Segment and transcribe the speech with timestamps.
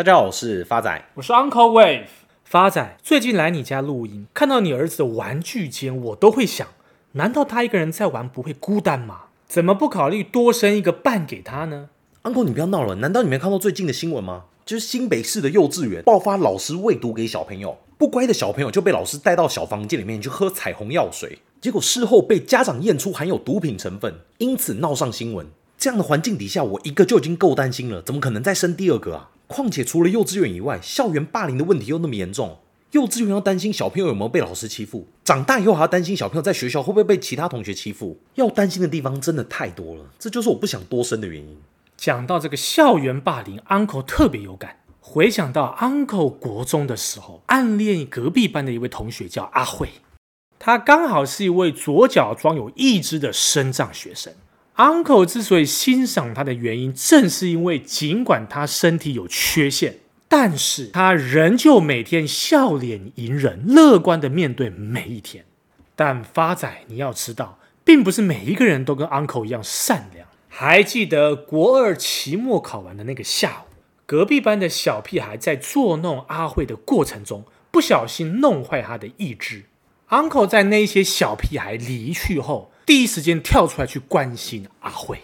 [0.00, 2.06] 大家好，我是发仔，我是 Uncle Wave。
[2.46, 6.66] 发仔最近来你家录音，看到你儿子的玩具间，我都会想，
[7.12, 9.24] 难道他一个人在玩不会孤单吗？
[9.46, 11.90] 怎么不考虑多生一个伴给他呢
[12.22, 14.44] ？Uncle，你不要闹了，难道你没看到最近的新闻吗？
[14.64, 25.46] 就是新北市的幼稚园爆发老师喂毒给小朋友，不乖的小朋友就被老师带到小房间里面去喝彩虹药水，结果事后被家长验出含有毒品成分，因此闹上新闻。
[25.76, 29.28] 这样的环境底下，我一个就已经够担心了，怎么可能再生第二个啊？
[29.50, 32.58] 况且除了幼稚园以外，校园霸凌的问题又那么严重，
[32.92, 41.58] 幼稚园要担心小朋友有没有被老师欺负，长大以后还要担心小朋友在学校会不会被其他同学欺负，要担心的地方真的太多了，这就是我不想多生的原因。
[41.96, 49.88] 讲到这个校园霸凌，Uncle 特别有感，回想到 Uncle 国中的时候，暗恋隔壁班的一位同学叫阿慧，
[50.60, 54.32] 她刚好是一位左脚装有义肢的身障学生。
[54.80, 65.44] Uncle 之所以欣赏他的原因，正是因为尽管他身体有缺陷，但是他仍旧每天笑脸迎人，乐观地面对每一天。
[65.94, 70.26] 但发仔，你要知道，并不是每一个人都跟 Uncle 一样善良。
[70.48, 73.74] 还记得国二期末考完的那个下午，
[74.06, 79.64] 隔壁班的小屁孩在捉弄阿慧的过程中，不小心弄坏他的一只。
[80.08, 85.20] Uncle 在那些小屁孩离去后，第一时间跳出来去关心阿慧。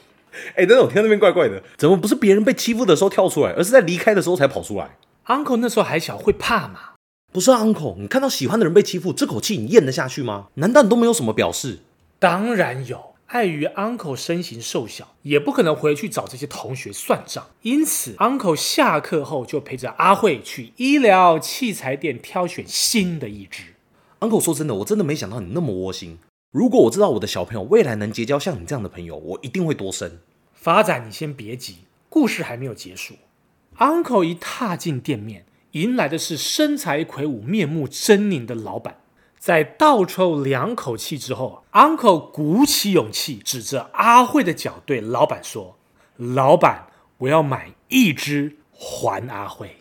[0.54, 6.92] 哎，等等，我听到那边怪怪的，怎么不是别人被欺负的时候跳出来，而是在离开的时候才跑出来？Uncle 那时候还小，会怕吗？
[7.32, 10.46] 不是啊，Uncle，你看到喜欢的人被欺负，这口气你咽得下去吗？
[10.54, 11.80] 难道你都没有什么表示？
[12.20, 23.74] 当然有，碍于 Uncle 身形瘦小，也不可能回去找这些同学算账，因此 Uncle 下课后就陪着阿慧去医疗器材店挑选新的义肢。
[24.20, 26.16] Uncle 说真的，我真的没想到你那么窝心。
[26.56, 30.20] 如果我知道我的小朋友未来能结交像你这样的朋友，我一定会多生。
[30.54, 33.16] 发展，你先别急，故事还没有结束。
[33.76, 39.00] Uncle 一踏进店面，迎来的是身材魁梧、面目狰狞的老板。
[39.38, 45.76] 在倒抽两口气之后，Uncle 鼓起勇气，指着阿慧的脚对老板说
[46.16, 46.86] ：“老板，
[47.18, 49.76] 我要买一只还阿慧。”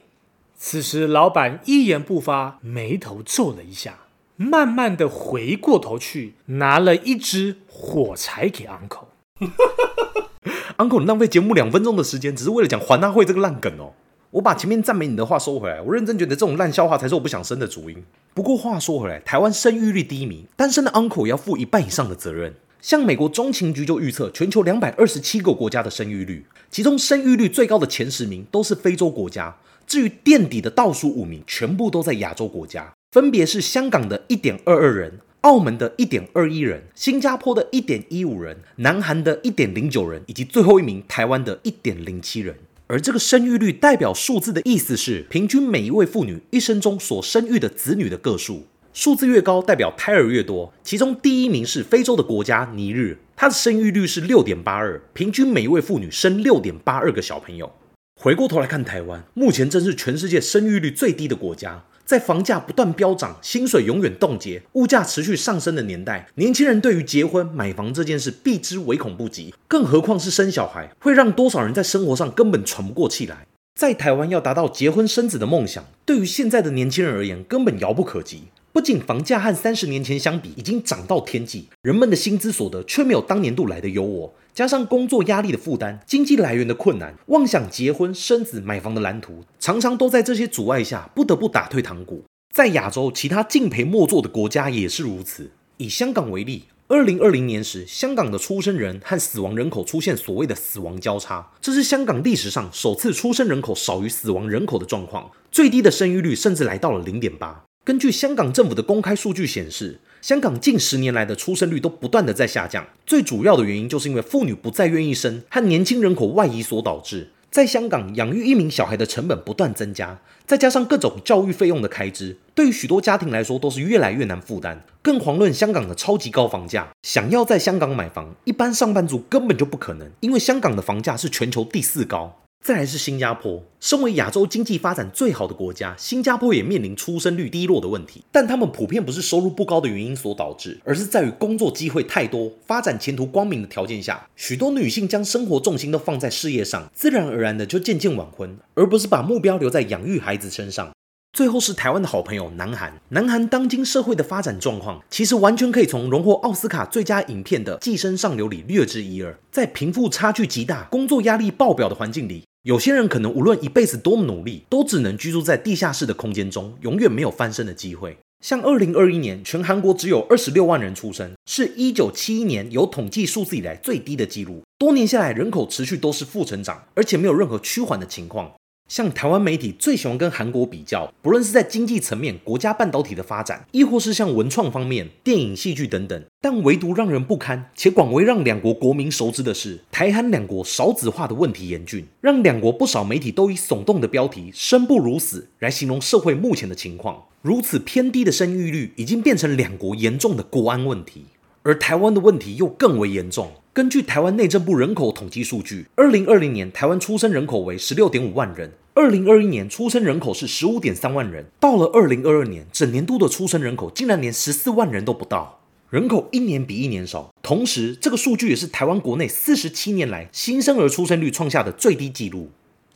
[0.59, 3.99] 此时，老板一言不发，眉头皱了一下。
[4.37, 9.05] 慢慢的回过头去，拿了一支火柴给 uncle。
[10.77, 13.93] uncle，你浪费节目两分钟的时间，只是为了讲还他会这个烂梗哦。
[14.31, 18.03] 我把前面赞美你的话收回来，我认真觉得这种烂笑话才是我不想生的主因。
[18.33, 22.53] 不过话说回来，台湾生育率低迷，单身的 uncle 要负一半以上的责任。
[22.81, 29.55] 像美国中情局就预测，全球两百二十七个国家的生育率，其中生育率最高的前十名都是非洲国家，
[29.87, 32.93] 至于垫底的倒数五名，全部都在亚洲国家。
[33.11, 42.55] 分别是香港的一点二二人、澳门的一点二一人、新加坡的一点一五人、南韩的一点零九人，以及最后一名台湾的一点零七人。
[42.87, 50.73] 而这个生育率代表数字的意思是，平均每一位妇女一生中所生育的子女的个数，数字越高，代表胎儿越多。
[50.83, 57.71] 其中第一名是非洲的国家尼日，它的生育率是六点八二，平均每一位妇女生六点八二个小朋友。
[58.17, 61.83] 回过头来看台湾，目前正是全世界生育率最低的国家。
[62.05, 73.47] 在房价不断飙涨、薪水永远冻结、物价持续上升的年代，年轻人对于结婚买房这件事避之唯恐不及，更何况是生小孩，会让多少人在生活上根本喘不过气来。
[73.75, 78.43] 在台湾要达到结婚生子的梦想，对于现在的年轻人而言，根本遥不可及。
[78.71, 84.31] 不仅房价和三十年前相比已经涨到天际，人们的薪资所得却没有当年度来的优渥。
[84.55, 92.23] 加上工作压力的负担、经济来源的困难，妄想结婚、生子、买房的蓝图，常常都在这些阻碍下不得不打退堂鼓。
[92.53, 95.51] 在亚洲，其他敬陪末座的国家也是如此。
[95.75, 107.65] 以香港为例，二零二零年时，香港的出生人和死亡人口出现所谓的死亡交叉，这是香港历史上首次出生人口少于死亡人口的状况，最低的生育率甚至来到了零点八。
[107.83, 117.29] 根据香港政府的公开数据显示，香港近十年来的出生率都不断的在下降，最主要的原因就是因为妇女不再愿意生和年轻人口外移所导致。
[117.51, 124.83] 在香港养育一名小孩的成本不断增加，再加上各种教育费用的开支，对于许多家庭来说都是越来越难负担。
[125.03, 132.41] 更遑论香港的超级高房价，想要在香港买房，一般上班族根本就不可能，因为香港的房价是全球第四高。
[132.65, 138.23] 再来是新加坡，身为亚洲经济发展最好的国家，新加坡也面临出生率低落的问题。
[138.31, 150.91] 但他们普遍不是收入不高的原因所导致，而是在于工作机会太多、发展前途光明的条件下，许多女性将生活重心都放在事业上，自然而然的就渐渐晚婚，而不是把目标留在养育孩子身上。
[151.33, 159.37] 最后是台湾的好朋友南韩，南韩当今社会的发展状况，其实完全可以从荣获奥斯卡最佳影片的《寄生上流》里略知一二。
[159.51, 162.43] 在贫富差距极大、工作压力爆表的环境里。
[162.65, 168.17] 有些人可能无论一辈子多么努力，都只能居住在地下室的空间中，永远没有翻身的机会。
[168.43, 174.63] 像二零二一年，全韩国只有二十六万人出生，是一九七一年有统计数字以来最低的记录。
[174.79, 178.51] 多年下来，人口持续都是负成长，而且没有任何趋缓的情况。
[178.87, 197.23] 像台湾媒体最喜欢跟韩国比较，不论是在经济层面、国家半导体的发展，亦或是像文创方面、电影、戏剧等等，但唯独让人不堪且广为让两国国民熟知的是，台韩两国少子化的问题严峻，让两国不少媒体都以耸动的标题“生不如死”来形容社会目前的情况。
[197.41, 201.25] 如此偏低的生育率，已经变成两国严重的国安问题，
[201.65, 203.51] 而台湾的问题又更为严重。
[203.73, 217.33] 根据台湾内政部人口统计数据，二零二零年台湾出生人口为十六点五万人，二零二一年出生人口是十五点三万人，到了二零二二年，整年度的出生人口竟然连十四万人都不到，人口一年比一年少。
[217.41, 222.51] 同时，这个数据也是台湾国内四十七年来新生儿出生率创下的最低纪录。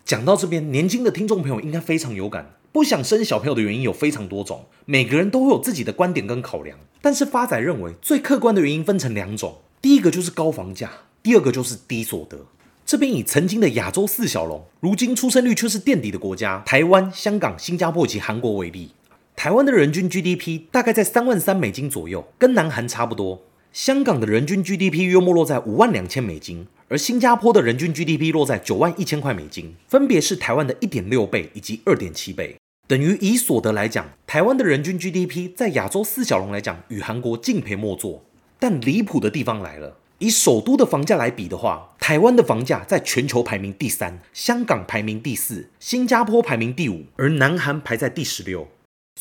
[0.06, 6.78] 讲到这边，年轻的听众朋友应该非常有感，不想生小朋友的原因有非常多种，每个人都会有自己的观点跟考量。
[7.02, 9.58] 但是发仔认为，最客观的原因分成两种。
[9.82, 10.92] 第一个就是高房价，
[11.24, 12.46] 第二个就是低所得。
[12.86, 18.92] 这边以曾经的亚洲四小龙，如今出生率却是垫底的国家——台湾、香港、新加坡以及韩国为例。
[19.36, 23.42] 台湾的人均 GDP 大概在三万三美金左右，跟南韩差不多。
[23.72, 32.58] 香港的人均 GDP 约莫落在五万两千美金，而新加坡的人均 GDP 落在九万一千块美金，分别是台湾的一点六倍以及二点七倍。
[32.88, 38.26] 等于以所得来讲，台湾的人均 GDP 在亚洲四小龙来讲，与韩国敬陪末座。
[38.58, 48.68] 但离谱的地方来了，以首都的房价来比的话，台湾的房价在全球排名第三，香港排名第四，新加坡排名第五，而南韩排在第十六。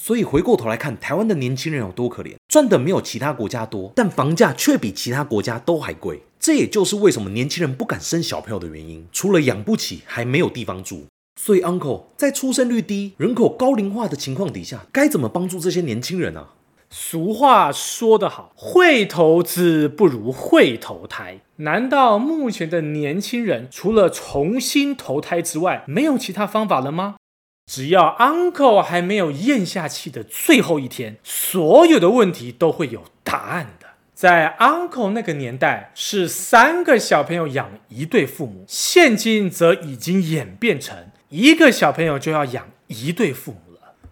[0.00, 6.22] 所以回过头来看，台湾的年轻人有多可怜，赚的没有其他国家多，但房价却比其他国家都还贵。
[6.38, 11.06] 这也就是为什么年轻人不敢生小朋友的原因，除了养不起，还没有地方住。
[11.38, 16.54] 所以，Uncle 在出生率低、人口高龄化的情况底下，该怎么帮助这些年轻人啊？
[16.88, 21.40] 俗话说得好，会投资不如会投胎。
[21.56, 27.16] 难道目前的年轻人除了重新投胎之外，没有其他方法了吗？
[27.68, 33.86] 只要 Uncle 还没有咽下气的最后一天，所有的问题都会有答案的。
[34.14, 40.96] 在 Uncle 那个年代，是三个小朋友养一对父母，现今则已经演变成
[41.28, 43.67] 一个小朋友就要养一对父母。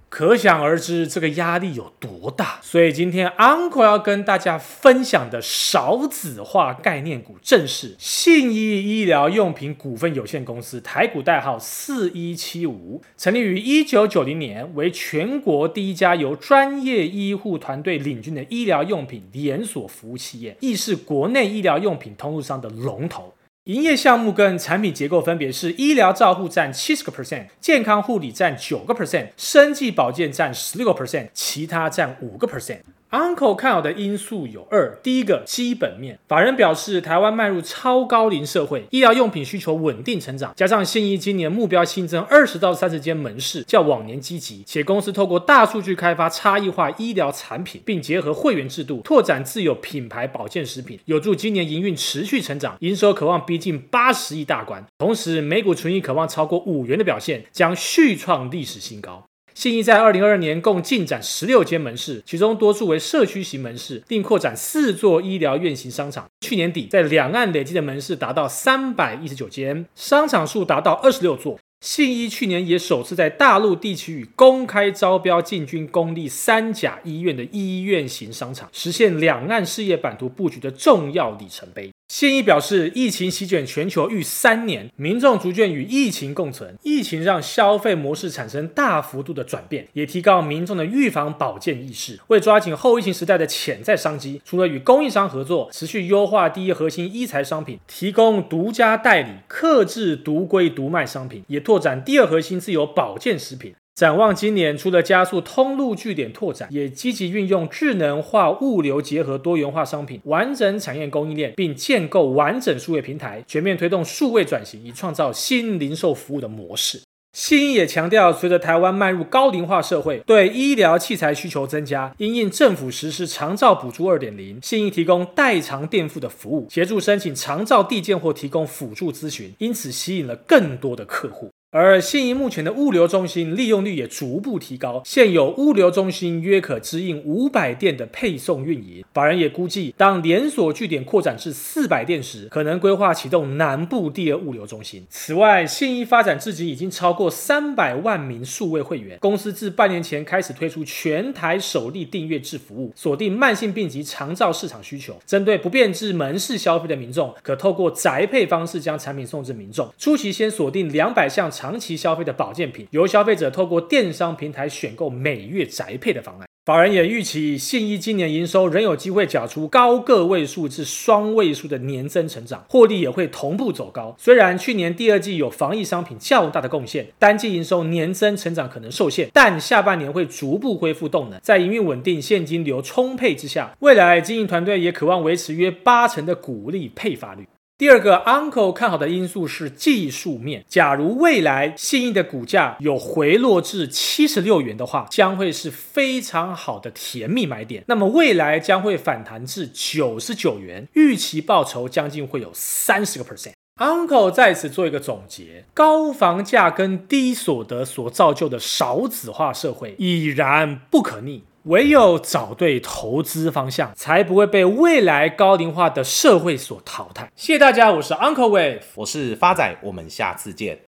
[0.08, 2.58] 可想而知，这个压力有多大。
[2.62, 23.34] 所以今天 Uncle 要跟大家分享的少子化概念股，正是信义医疗用品股份有限公司，台股代号四一七五，成立于一九九零年，为全国第一家由专业医护团队领军的医疗用品连锁服务企业，亦是国内医疗用品通路上的龙头。
[23.66, 32.78] 营业项目跟产品结构分别是：医疗照护占七十个 percent，健康护理占九个 percent，生计保健占十六个 percent，其他占五个 percent。
[33.10, 59.25] Uncle 看好的因素有二：第一个，基本面，法人表示，台湾迈入超高龄社会，医疗用品需求稳定成长，加上信义今年目标新增二十到三十间门市，较往年积极，且公司透过大数据开发差异化医疗产品，并结合会员制度，拓展自有品牌保健食品，有助今年营运持续成长，营收可望逼近八十亿大关，同时每股纯益渴望超过五元的表现，将续创历史新高。
[59.56, 66.26] 信义在二零二二年共进展十六间门市，其中多数为社区型门市，并扩展四座医疗院型商场。
[66.42, 71.58] 去年底，在两岸累计的门市达到三百一十九间，商场数达到二十六座。
[71.80, 81.90] 信义去年也首次在大陆地区与公开招标进军公立三甲医院的医院型商场，实现两岸事业版图布局的重要里程碑。
[82.18, 86.74] 信义表示，疫情席卷全球逾三年，民众逐渐与疫情共存。
[86.82, 92.18] 疫情让消费模式产生大幅度的转变，也提高民众的预防保健意识。
[92.28, 103.74] 为抓紧后疫情时代的潜在商机，除了与供应商合作，持续优化第一核心医材商品，提供独家代理、克制独规独卖商品，也拓展第二核心自有保健食品。
[103.96, 117.00] 展望今年，除了加速通路据点拓展，也积极运用智能化物流结合多元化商品，完整产业供应链，并建构完整数位平台，全面推动数位转型，以创造新零售服务的模式。
[117.32, 131.48] 信义也强调，随着台湾迈入高龄化社会，对医疗器材需求增加，因应政府实施长照补助二点零，信义提供代偿垫付的服务，协助申请长照递件或提供辅助咨询，因此吸引了更多的客户。
[131.78, 139.04] 而信义目前的物流中心利用率也逐步提高，现有物流中心约可支应五百店的配送运营。
[139.12, 145.04] 法人也估计，当连锁据点扩展至四百店时，可能规划启动南部第二物流中心。
[145.10, 159.86] 此外，信义发展至今已经超过三百万名数位会员，公司自半年前开始推出全台首例订阅制服务，锁定慢性病及长照市场需求，针对不便至门市消费的民众，可透过宅配方式将产品送至民众。
[159.98, 166.46] 初期先锁定两百项长期消费的保健品，由消费者透过电商平台选购每月宅配的方案。
[166.64, 174.14] 法人也预期，信一今年营收仍有机会缴出高个位数至双位数的年增成长，获利也会同步走高。
[174.16, 181.40] 虽然去年第二季有防疫商品较大的贡献，单季营收年增成长可能受限，但下半年会逐步恢复动能。
[181.42, 187.48] 在营运稳定、现金流充沛之下，未来经营团队也渴望维持约八成的股利配发率。
[187.78, 190.64] 第二个 Uncle 看好的因素是技术面。
[190.66, 197.84] 假如未来信义的股价有回落至七十六元的话，将会是非常好的甜蜜买点。
[197.88, 203.52] 那么未来将会反弹至九十九元，预期报酬将近会有三十个 percent。
[203.78, 211.44] Uncle 在此做一个总结：高房价跟低所得所造就的少子化社会已然不可逆。
[211.66, 217.30] 唯有找对投资方向，才不会被未来高龄化的社会所淘汰。
[217.34, 220.85] 谢谢大家，我是 Uncle Wave，我是发仔，我们下次见。